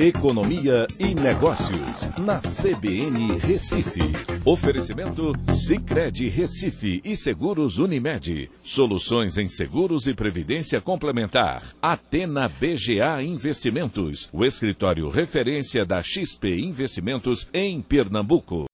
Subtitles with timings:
[0.00, 3.98] Economia e Negócios, na CBN Recife.
[4.44, 8.48] Oferecimento Cicred Recife e Seguros Unimed.
[8.62, 11.74] Soluções em seguros e previdência complementar.
[11.82, 18.66] Atena BGA Investimentos, o escritório referência da XP Investimentos em Pernambuco.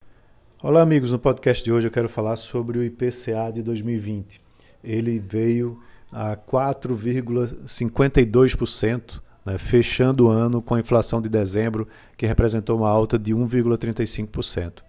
[0.62, 1.10] Olá, amigos.
[1.10, 4.38] No podcast de hoje eu quero falar sobre o IPCA de 2020.
[4.84, 5.80] Ele veio
[6.12, 13.18] a 4,52% né, fechando o ano com a inflação de dezembro, que representou uma alta
[13.18, 14.82] de 1,35%.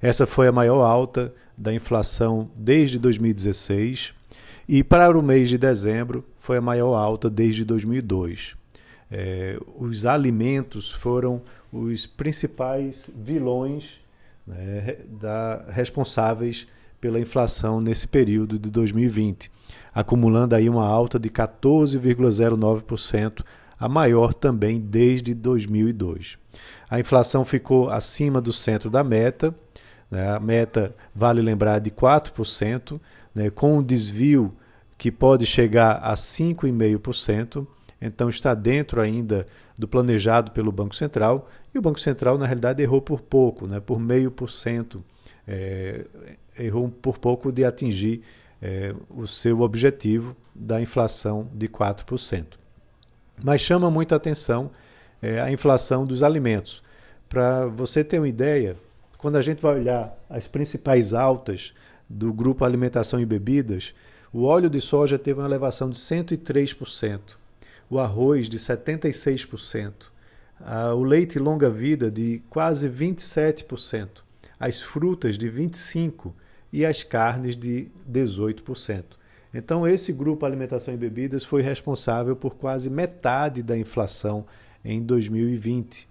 [0.00, 4.12] Essa foi a maior alta da inflação desde 2016
[4.68, 8.56] e para o mês de dezembro foi a maior alta desde 2002.
[9.10, 14.00] É, os alimentos foram os principais vilões
[14.46, 16.66] né, da, responsáveis
[17.00, 19.50] pela inflação nesse período de 2020,
[19.92, 23.42] acumulando aí uma alta de 14,09%
[23.80, 26.36] a maior também desde 2002.
[26.88, 29.54] A inflação ficou acima do centro da meta,
[30.10, 30.28] né?
[30.28, 33.00] a meta, vale lembrar, de 4%,
[33.34, 33.48] né?
[33.48, 34.54] com um desvio
[34.98, 37.66] que pode chegar a 5,5%,
[38.02, 39.46] então está dentro ainda
[39.78, 43.80] do planejado pelo Banco Central, e o Banco Central, na realidade, errou por pouco, né?
[43.80, 45.02] por meio por cento,
[45.48, 46.04] é,
[46.58, 48.22] errou por pouco de atingir
[48.60, 52.59] é, o seu objetivo da inflação de 4%.
[53.42, 54.70] Mas chama muita atenção
[55.22, 56.82] é, a inflação dos alimentos.
[57.28, 58.76] Para você ter uma ideia,
[59.18, 61.72] quando a gente vai olhar as principais altas
[62.08, 63.94] do grupo alimentação e bebidas,
[64.32, 67.20] o óleo de soja teve uma elevação de 103%,
[67.88, 69.92] o arroz de 76%,
[70.96, 74.08] o leite longa-vida de quase 27%,
[74.58, 76.32] as frutas de 25%
[76.72, 79.19] e as carnes de 18%.
[79.52, 84.46] Então, esse grupo Alimentação e Bebidas foi responsável por quase metade da inflação
[84.84, 86.08] em 2020,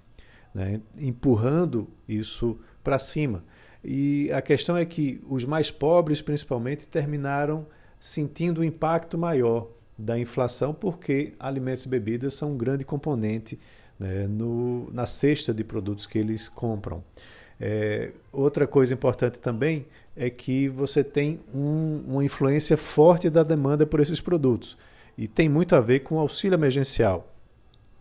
[0.54, 0.82] né?
[0.98, 3.44] empurrando isso para cima.
[3.84, 7.66] E a questão é que os mais pobres, principalmente, terminaram
[8.00, 13.60] sentindo o um impacto maior da inflação, porque alimentos e bebidas são um grande componente
[13.98, 17.04] né, no, na cesta de produtos que eles compram.
[17.60, 23.86] É, outra coisa importante também é que você tem um, uma influência forte da demanda
[23.86, 24.78] por esses produtos.
[25.18, 27.34] E tem muito a ver com o auxílio emergencial,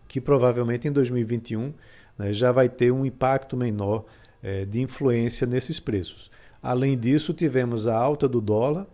[0.07, 1.75] que provavelmente em 2021
[2.17, 4.05] né, já vai ter um impacto menor
[4.43, 6.31] é, de influência nesses preços.
[6.63, 8.87] Além disso, tivemos a alta do dólar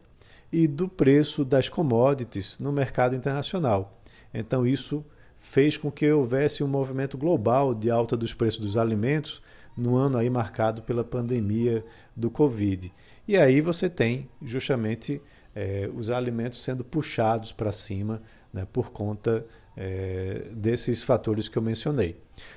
[0.53, 4.00] e do preço das commodities no mercado internacional.
[4.32, 5.04] Então, isso
[5.38, 9.42] fez com que houvesse um movimento global de alta dos preços dos alimentos
[9.76, 12.92] no ano aí marcado pela pandemia do Covid.
[13.26, 15.20] E aí você tem justamente
[15.54, 19.46] é, os alimentos sendo puxados para cima né, por conta
[19.76, 22.16] é, desses fatores que eu mencionei.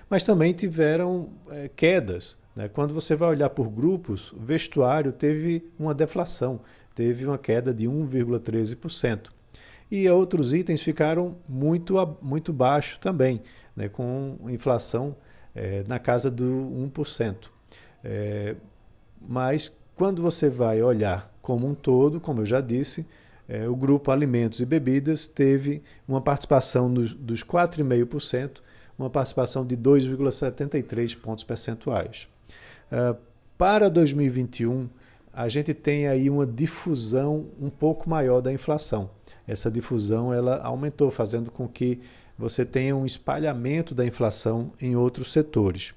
[0.10, 2.38] Mas também tiveram é, quedas.
[2.56, 2.68] Né?
[2.68, 6.62] Quando você vai olhar por grupos, vestuário teve uma deflação,
[6.94, 9.30] teve uma queda de 1,13%.
[9.90, 13.42] E outros itens ficaram muito, muito baixo também,
[13.74, 15.16] né, com inflação
[15.58, 16.46] é, na casa do
[16.94, 17.36] 1%.
[18.04, 18.56] É,
[19.20, 23.06] mas quando você vai olhar como um todo, como eu já disse,
[23.50, 28.60] é, o grupo Alimentos e Bebidas teve uma participação nos, dos 4,5%,
[29.00, 32.28] uma participação de 2,73 pontos percentuais.
[32.92, 33.16] É,
[33.58, 34.88] para 2021,
[35.34, 39.10] a gente tem aí uma difusão um pouco maior da inflação.
[39.48, 42.00] Essa difusão ela aumentou, fazendo com que
[42.38, 45.90] você tenha um espalhamento da inflação em outros setores.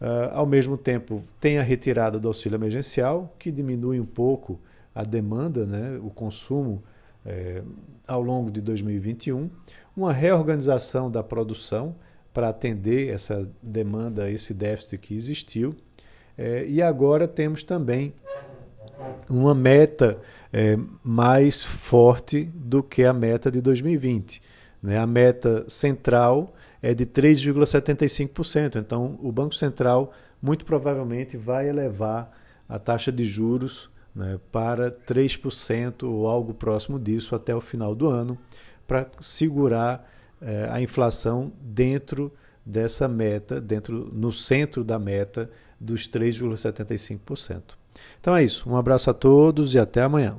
[0.00, 4.60] Uh, ao mesmo tempo, tem a retirada do auxílio emergencial, que diminui um pouco
[4.94, 6.82] a demanda, né, o consumo
[7.26, 7.62] eh,
[8.06, 9.50] ao longo de 2021,
[9.96, 11.96] uma reorganização da produção
[12.32, 15.74] para atender essa demanda, esse déficit que existiu,
[16.38, 18.14] eh, e agora temos também
[19.28, 20.18] uma meta
[20.52, 24.40] eh, mais forte do que a meta de 2020
[24.84, 24.98] né?
[24.98, 28.76] A meta central é de 3,75%.
[28.76, 30.12] Então, o Banco Central
[30.42, 32.30] muito provavelmente vai elevar
[32.68, 38.08] a taxa de juros né, para 3% ou algo próximo disso até o final do
[38.08, 38.36] ano,
[38.86, 40.06] para segurar
[40.42, 42.30] eh, a inflação dentro
[42.64, 45.50] dessa meta, dentro no centro da meta
[45.80, 47.62] dos 3,75%.
[48.20, 48.68] Então é isso.
[48.68, 50.36] Um abraço a todos e até amanhã.